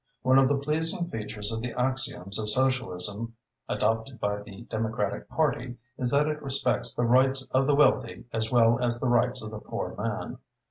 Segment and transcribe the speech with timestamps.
[0.23, 3.35] "One of the pleasing features of the axioms of Socialism
[3.69, 8.51] adopted by the Democratic Party is that it respects the rights of the wealthy as
[8.51, 10.39] well as the rights of the poor man.